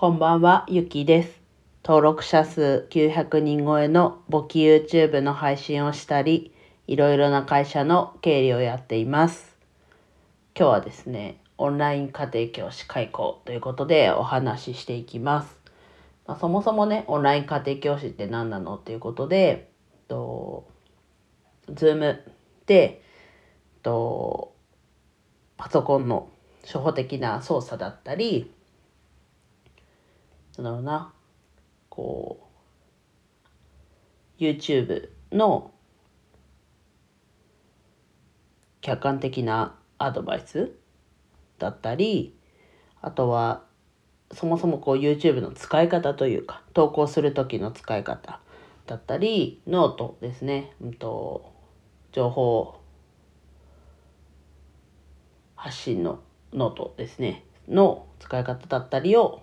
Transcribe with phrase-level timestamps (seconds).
[0.00, 1.42] こんばんは、ゆきです。
[1.84, 6.54] 登録者数900人超えの簿記 YouTube の配信をしたり、
[6.86, 9.58] いろいろな会社の経理をやっています。
[10.56, 15.54] 今日はですね、オンライン家庭教師開講ということでお話ししていきます。
[16.26, 19.70] まあ、そもそもね、オンライン家庭教師って何なのっていうことで、
[20.08, 20.66] と
[21.70, 22.20] Zoom
[22.64, 23.02] で、
[23.82, 24.54] と
[25.58, 26.30] パソコンの
[26.62, 28.50] 初歩的な操作だったり、
[30.58, 31.12] なんだろうな、
[31.88, 32.48] こ
[34.38, 35.72] う、YouTube の
[38.80, 40.72] 客観的なアドバイス
[41.58, 42.36] だったり、
[43.00, 43.64] あとは、
[44.32, 48.40] そもそもこう YouTube の使い方というか、投稿する時の使い方
[48.86, 51.52] だったり、ノートですね、うんと、
[52.12, 52.80] 情報
[55.54, 56.20] 発信の
[56.52, 59.42] ノートですね、の使い方だったりを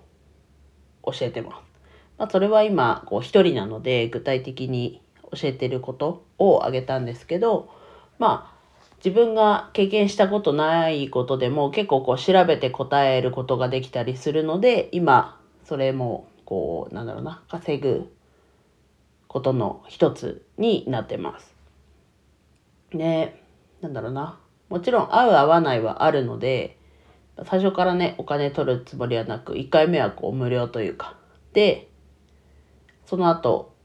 [1.12, 1.56] 教えてます。
[2.18, 7.70] まあ、それは今、こう一人なので具体的に教えてることを挙げたんですけど、
[8.20, 8.58] まあ、
[8.98, 18.12] 自分が経験したことないことでも結構こう調べて答えることができたりするので、今、それも、こう、なんだろうな、稼ぐ
[19.28, 21.54] ことの一つになってます。
[22.92, 23.44] で、
[23.82, 24.40] なんだろうな。
[24.70, 26.78] もちろん合う合わないはあるので、
[27.46, 31.16] 最初からね、お金取るつもりはなく、1回目はこう無料というか、
[31.54, 31.90] で、
[33.06, 33.76] その後、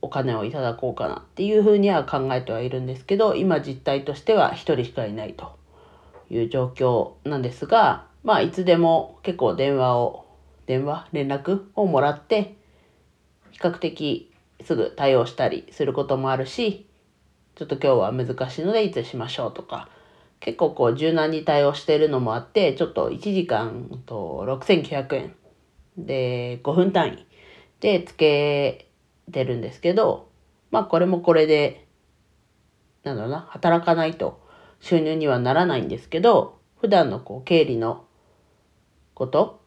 [0.00, 5.58] お金をいただこうかなっていうふうには考えてはいるんですけど、今実態としては1人しかいないと
[6.30, 10.26] いう状況なんですが、まあいつでも結構電話を、
[10.66, 11.64] 電話、連絡？
[11.74, 12.56] をもらって、
[13.50, 16.86] 比較的すぐ対応したりすることもあるし、
[17.56, 19.88] ちょっと今日は難しいのでいつしましょうとか、
[20.40, 25.34] 結構こう柔軟に対応してるのもあって、ちょっと1時間と6900円。
[25.96, 27.26] で5分単位。
[27.80, 28.88] でつけ
[29.30, 30.28] てるんですけど、
[30.70, 31.86] まあこれもこれで、
[33.02, 34.40] なんだろうな、働かないと
[34.80, 38.04] 収入にはならないんですけど、普段のこう経理の
[39.14, 39.60] こと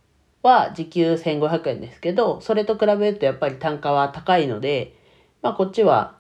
[0.44, 4.96] は時給1500円ですけど、それと比べるとやっぱり単価は高いので、
[5.42, 6.18] まあこっちは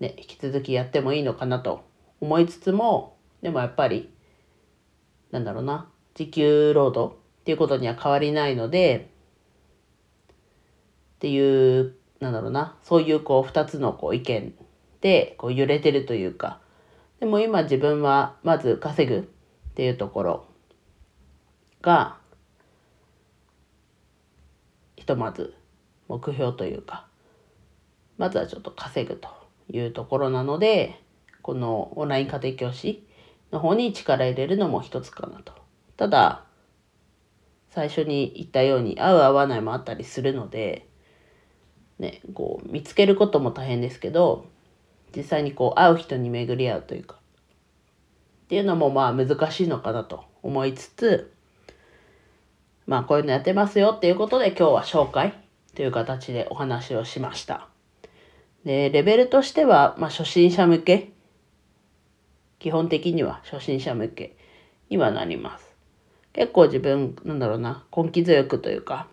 [0.00, 1.84] ね、引き続きやってもいいのかなと
[2.20, 3.15] 思いつつも、
[3.46, 4.10] でもやっぱり、
[5.30, 9.12] なんだろうな、時給労働っていうことには変わりないので、
[11.14, 14.52] っていう、なんだろうな、そういうこう二つのこう意見
[15.00, 16.58] でこう揺れてるというか、
[17.20, 19.22] でも今自分はまず稼ぐっ
[19.74, 20.46] ていうところ
[21.82, 22.16] が、
[24.96, 25.54] ひとまず
[26.08, 27.06] 目標というか、
[28.18, 29.28] まずはちょっと稼ぐと
[29.70, 31.00] いうところなので、
[31.42, 33.05] このオンライン家庭教師
[33.52, 35.52] の方に力入れるのも一つかなと。
[35.96, 36.44] ただ、
[37.70, 40.86] 最初に言ったように合う合わないもあったりするので、
[41.98, 44.46] ね、こう見つけることも大変ですけど、
[45.14, 51.32] 実際にこう会う人に巡り合うというか、っていうのもまあ難しいのかなと思いつつ、
[52.86, 55.34] まあこういうのやってますよっていうことで今日は紹介
[55.74, 57.68] という形でお話をしました。
[58.64, 61.12] で、レベルとしては、まあ初心者向け、
[62.58, 64.36] 基本的には初心者向け
[64.88, 65.74] にはなります。
[66.32, 69.08] 結構自分、なんだろうな、根気強くというか、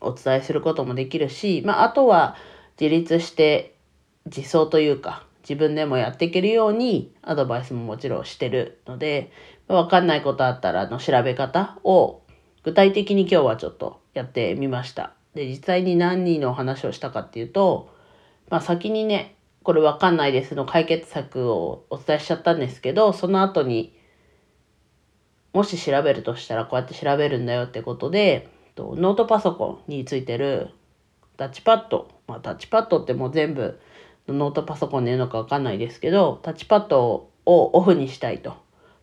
[0.00, 2.36] お伝えすることもできるし、まああとは
[2.80, 3.74] 自立して
[4.26, 9.30] 自走というか、自分でもやっていけるようにアドバイスももちろんしてるので、
[9.66, 12.22] わかんないことあったらの調べ方を
[12.64, 15.14] 具体的に今日はちょっとやってみました。
[15.34, 17.94] で、実際に何人の話をしたかっていうと、
[18.50, 19.36] まあ先にね、
[19.68, 23.94] これわかんないですの解決策をお伝えしちゃったんですけど、その後に、
[25.52, 28.48] もし調べるとしたらこうやって調べるんだよってことで、
[28.78, 30.70] ノートパソコンについてる
[31.36, 33.78] タッチパッド、まあタッチパッドってもう全部
[34.26, 38.54] ノートパソコンで言うのかわかんないですけど、タッチパッドをオフにしたいと。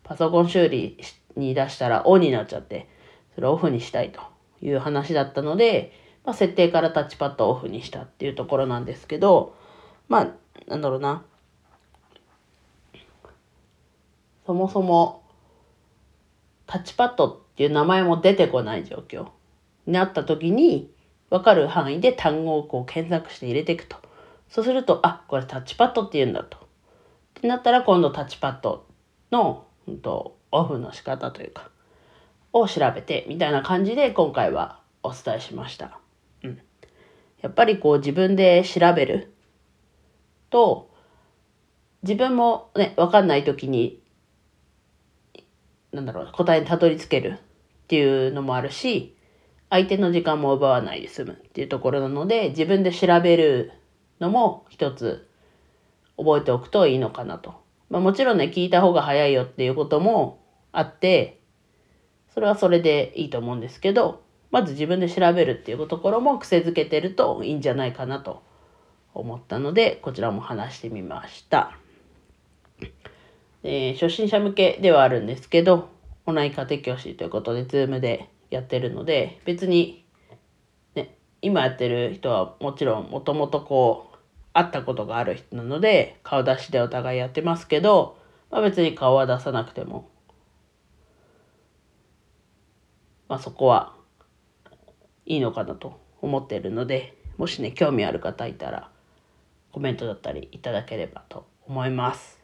[0.02, 0.98] パソコン修理
[1.36, 2.88] に出したらオンになっちゃって、
[3.36, 4.20] それをオフにしたいと
[4.60, 5.92] いう話だったので、
[6.24, 9.54] まあ、設定からタッチパッドをオフにしたっていうところなんですけど、
[10.08, 10.28] まあ、
[10.66, 11.24] なんだろうな。
[14.46, 15.22] そもそも、
[16.66, 19.28] タッチパッドっていう名前も出てこない状況
[19.86, 20.90] になった時に、
[21.30, 23.96] わかる範囲で単語をこう検索して入れていくと。
[24.48, 26.58] そうすると、あ、これタッチパッドって言うんだと。
[26.58, 26.60] っ
[27.40, 28.86] てなったら今度タッチパッド
[29.32, 31.70] の、うんと、オフの仕方というか、
[32.52, 35.98] を調べてみたいな感じで今回はお伝えしました。
[36.42, 36.60] うん。
[37.42, 39.34] やっぱりこう自分で調べる
[40.50, 40.90] と、
[42.02, 44.02] 自分もね、わかんない時に、
[45.92, 49.16] なんだろう、答えにたどり着けるっていうのもあるし、
[49.70, 53.72] 相手の時間も奪わないで済むっていうところなので、自分で調べる
[54.20, 55.28] のも一つ
[56.16, 57.54] 覚えておくといいのかなと。
[57.90, 60.40] まあ、もちろんね、聞いた方が早いよっていうことも
[60.72, 61.40] あって、
[62.34, 68.42] それはそれでいいと思うんですけど、まず自分で調べるっていうところも癖づけてるといいんじゃないかなと
[69.20, 71.76] 思ったので、こちらも話してみました。
[73.62, 75.88] えー、初心者向けではあるんですけど、
[76.26, 80.04] オンライン家庭教師ということで、ズームでやってるので、別に、
[80.94, 84.16] ね、今やってる人はもちろんもともとこう、
[84.52, 88.18] 会ったことがある人なので、顔出しでお互いやってますけど、
[88.50, 90.08] まあ、別に顔は出さなくても、
[93.28, 93.94] まあ、そこは
[95.26, 98.90] いいのかなと思ってるので、もしね、興味ある方いたら、
[99.76, 102.40] コメントだったりいただければと思います。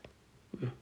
[0.61, 0.73] うん。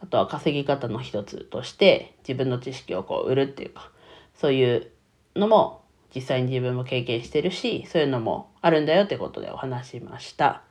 [0.00, 3.90] あとは稼ぎ方の一つとして、自分の知識をこう売るっていうか、
[4.34, 4.90] そういう
[5.36, 5.82] のも
[6.14, 10.62] 実際に自分も経験してるし、そういうのもあるんだよってことでお話しました。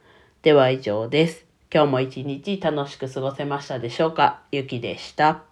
[0.41, 1.45] では以上です。
[1.71, 4.41] 今日も一日楽しく過ごせましたでしょうか？
[4.51, 5.46] ゆきでした。